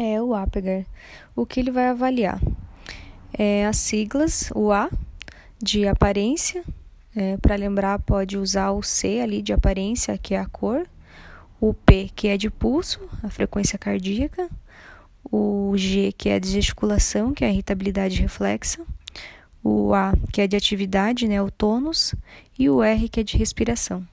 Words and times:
É 0.00 0.22
o 0.22 0.32
APGAR. 0.32 0.86
O 1.34 1.44
que 1.44 1.58
ele 1.58 1.72
vai 1.72 1.88
avaliar? 1.88 2.40
É 3.36 3.66
as 3.66 3.78
siglas, 3.78 4.48
o 4.54 4.70
A, 4.70 4.88
de 5.60 5.88
aparência. 5.88 6.62
É, 7.16 7.36
Para 7.38 7.56
lembrar, 7.56 7.98
pode 7.98 8.38
usar 8.38 8.70
o 8.70 8.80
C 8.80 9.18
ali 9.18 9.42
de 9.42 9.52
aparência, 9.52 10.16
que 10.16 10.36
é 10.36 10.38
a 10.38 10.46
cor. 10.46 10.86
O 11.60 11.74
P, 11.74 12.10
que 12.14 12.28
é 12.28 12.36
de 12.36 12.48
pulso, 12.48 13.00
a 13.24 13.28
frequência 13.28 13.76
cardíaca. 13.76 14.48
O 15.32 15.76
G, 15.76 16.12
que 16.12 16.28
é 16.28 16.38
de 16.38 16.48
gesticulação, 16.48 17.34
que 17.34 17.44
é 17.44 17.48
a 17.48 17.50
irritabilidade 17.50 18.22
reflexa. 18.22 18.86
O 19.64 19.92
A, 19.92 20.12
que 20.32 20.40
é 20.40 20.46
de 20.46 20.54
atividade, 20.54 21.26
né, 21.26 21.42
o 21.42 21.50
tônus. 21.50 22.14
E 22.56 22.70
o 22.70 22.84
R, 22.84 23.08
que 23.08 23.18
é 23.18 23.24
de 23.24 23.36
respiração. 23.36 24.06